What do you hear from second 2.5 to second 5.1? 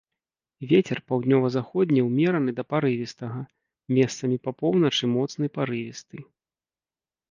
да парывістага, месцамі па поўначы